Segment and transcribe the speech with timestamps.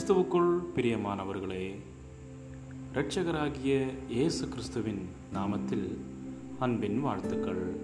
[0.00, 1.74] கிறிஸ்துவுக்குள் பிரியமானவர்களே
[2.94, 5.96] இரட்சகராகிய இயேசு கிறிஸ்துவின் நாமத்தில்
[6.58, 7.76] அன்பின் வாழ்த்துக்கள்.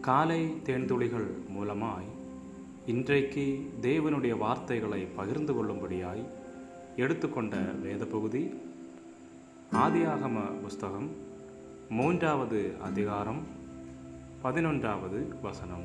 [0.00, 1.26] காலை தேன்துளிகள்
[1.58, 2.08] மூலமாய்
[2.86, 6.24] இன்றைக்கு தேவனுடைய வார்த்தைகளை பகிர்ந்து கொள்ளும்படியாய்
[6.96, 8.54] எடுத்துக்கொண்ட வேத பகுதி
[9.72, 11.10] ஆதியாகம புஸ்தகம்
[11.88, 13.42] மூன்றாவது அதிகாரம்
[14.44, 15.84] பதினொன்றாவது வசனம்.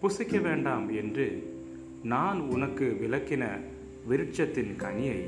[0.00, 1.54] புசிக்க வேண்டாம் என்று
[2.12, 3.44] நான் உனக்கு விளக்கின
[4.08, 5.20] விருட்சத்தின் கனியை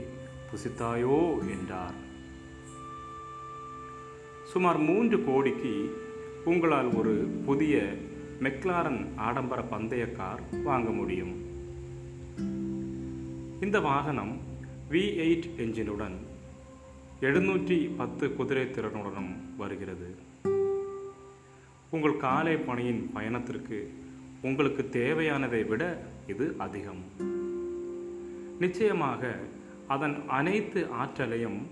[0.49, 1.17] புசித்தாயோ
[1.51, 1.97] என்றார்.
[4.45, 5.73] சுமார் மூன்று கோடிக்கு
[6.45, 7.15] உங்களால் ஒரு
[7.47, 7.97] புதிய
[8.41, 11.35] மெக்லாரன் ஆடம்பர பந்தய கார் வாங்க முடியும்.
[13.61, 14.35] இந்த வாகனம்
[14.91, 16.17] வி எயிட் என்ஜினுடன்
[17.21, 20.11] எழுநூற்றி பத்து குதிரை திறனுடனும் வருகிறது.
[21.91, 23.79] உங்கள் காலை பணியின் பயணத்திற்கு
[24.43, 27.03] உங்களுக்கு தேவையானதை விட இது அதிகம்.
[28.59, 29.35] நிச்சயமாக
[29.89, 31.67] அதன் அனைத்து ஆற்றலையும்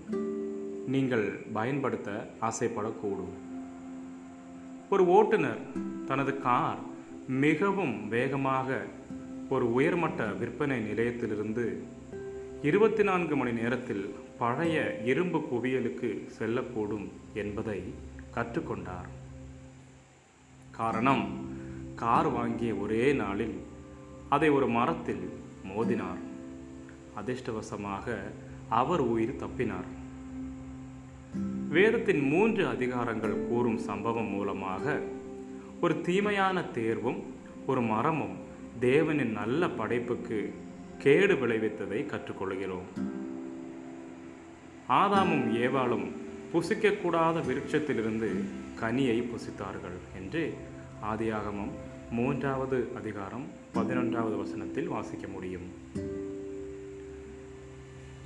[0.87, 3.33] நீங்கள் பயன்படுத்த ஆசைப்படக்கூடும்.
[4.89, 5.59] ஒரு ஓட்டுநர்
[6.05, 6.77] தனது கார்
[7.27, 8.83] மிகவும் வேகமாக
[9.49, 11.83] ஒரு உயர்மட்ட விற்பனை நிலையத்திலிருந்து
[12.63, 17.93] இருபத்தி நான்கு மணி நேரத்தில் பழைய இரும்பு குவியலுக்கு செல்லக்கூடும் என்பதை
[18.35, 19.09] கற்றுக்கொண்டார்.
[20.71, 21.55] காரணம்
[22.01, 23.55] கார் வாங்கிய ஒரே நாளில்
[24.29, 25.29] அதை ஒரு மரத்தில்
[25.63, 26.19] மோதினார்.
[27.19, 28.15] அதிர்ஷ்டவசமாக
[28.69, 29.87] அவர் உயிர் தப்பினார்.
[31.69, 34.99] வேதத்தின் மூன்று அதிகாரங்கள் கூறும் சம்பவம் மூலமாக
[35.81, 37.19] ஒரு தீமையான தேர்வும்
[37.67, 38.35] ஒரு மரமும்
[38.81, 40.53] தேவனின் நல்ல படைப்புக்கு
[40.97, 42.87] கேடு விளைவித்ததை கற்றுக்கொள்கிறோம்.
[44.89, 46.07] ஆதாமும் ஏவாளும்
[46.53, 48.29] புசிக்கக்கூடாத விருட்சத்திலிருந்து
[48.81, 50.57] கனியை புசித்தார்கள் என்று
[51.13, 51.73] ஆதியாகமம்
[52.11, 55.67] மூன்றாவது அதிகாரம் பதினொன்றாவது வசனத்தில் வாசிக்க முடியும்.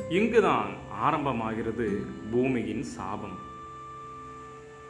[0.10, 0.70] இங்குதான்
[1.04, 3.38] ஆரம்பமாகிறது பூமியின் சாபம்.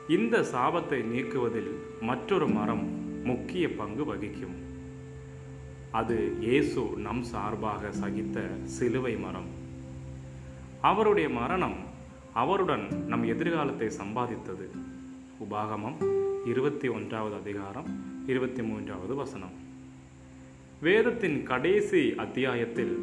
[0.10, 1.72] இந்த சாபத்தை நீக்குவதில்
[2.02, 2.84] மற்றொரு மரம்
[3.24, 4.56] முக்கிய பங்கு வகிக்கும்.
[5.92, 9.50] அது இயேசு நம் சார்பாக சகித்த சிலுவை மரம்.
[10.82, 11.76] அவருடைய மரணம்
[12.34, 14.70] அவருடன் நம் எதிர்காலத்தை சம்பாதித்தது.
[15.40, 19.56] உபாகமம் இருபத்தி ஒன்றாவது அதிகாரம் இருபத்தி மூன்றாவது வசனம்.
[20.82, 22.94] வேதத்தின் கடைசி அத்தியாயத்தில்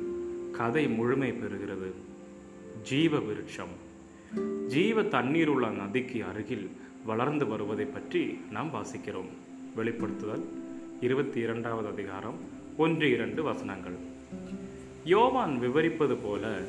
[0.52, 1.88] கதை முழுமை பெறுகிறது.
[2.82, 3.74] ஜீவ விருட்சம்
[4.66, 6.70] ஜீவ தண்ணீர் உள்ள நதிக்கு அருகில்
[7.06, 9.30] வளர்ந்து வருவதை பற்றி நாம் வாசிக்கிறோம்.
[9.76, 10.44] வெளிப்படுத்துதல்
[11.00, 12.38] இருபத்தி இரண்டாவது அதிகாரம்
[12.76, 13.98] ஒன்று இரண்டு வசனங்கள்.
[15.04, 16.62] யோவான் விவரிப்பது போல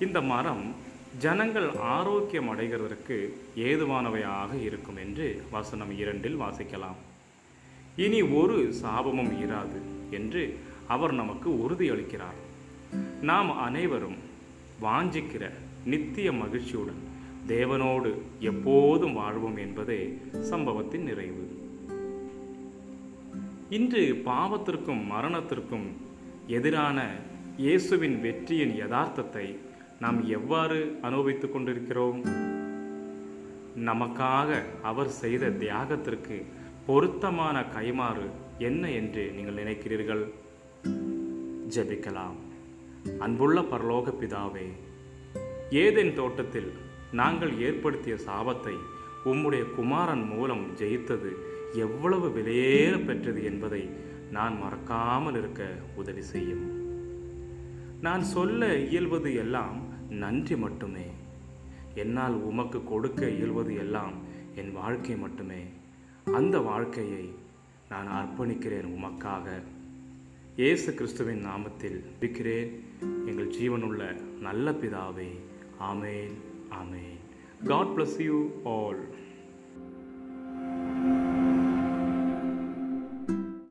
[0.00, 0.74] இந்த மரம்
[1.18, 3.18] ஜனங்கள் ஆரோக்கியம் அடைகிறதற்கு
[3.56, 7.00] ஏதுவானவையாக இருக்கும் என்று வசனம் இரண்டில் வாசிக்கலாம்.
[7.96, 12.38] இனி ஒரு சாபமும் இராது என்று அவர் நமக்கு உறுதியளிக்கிறார்.
[13.22, 14.16] நாம் அனைவரும்
[14.82, 15.50] வாஞ்சிக்கிற
[15.84, 17.02] நித்திய மகிழ்ச்சியுடன்
[17.48, 21.58] தேவனோடு எப்போதும் வாழ்வோம் என்பதே சம்பவத்தின் நிறைவு.
[23.70, 25.86] இன்று பாவத்திற்கும் மரணத்திற்கும்
[26.46, 27.10] எதிரான
[27.56, 29.56] இயேசுவின் வெற்றியின் யதார்த்தத்தை
[30.00, 32.24] நாம் எவ்வாறு அனுபவித்துக் கொண்டிருக்கிறோம்?
[33.76, 36.44] நமக்காக அவர் செய்த தியாகத்திற்கு
[36.86, 38.26] பொருத்தமான கைமாறு
[38.58, 40.24] என்ன என்று நீங்கள் நினைக்கிறீர்கள்?
[41.74, 42.38] ஜெபிக்கலாம்.
[43.18, 44.66] அன்புள்ள பரலோக பிதாவே
[45.70, 46.72] ஏதேன் தோட்டத்தில்
[47.12, 48.74] நாங்கள் ஏற்படுத்திய சாபத்தை
[49.24, 51.30] உம்முடைய குமாரன் மூலம் ஜெயித்தது
[51.74, 53.88] எவ்வளவு விலையேற பெற்றது என்பதை
[54.30, 56.66] நான் மறக்காமல் இருக்க உதவி செய்யும்.
[58.00, 59.78] நான் சொல்ல இயல்வது எல்லாம்
[60.08, 61.06] நன்றி மட்டுமே.
[61.94, 64.12] என்னால் உமக்கு கொடுக்க இயல்வது எல்லாம்
[64.54, 65.62] என் வாழ்க்கை மட்டுமே.
[66.32, 67.34] அந்த வாழ்க்கையை
[67.88, 69.62] நான் அர்ப்பணிக்கிறேன் உமக்காக.
[70.56, 72.84] இயேசு கிறிஸ்துவின் நாமத்தில் இருக்கிறேன்
[73.26, 75.30] எங்கள் ஜீவனுள்ள நல்ல பிதாவே
[75.80, 76.34] ஆமேன்
[76.70, 77.18] ஆமேன்.
[77.64, 79.08] God bless you all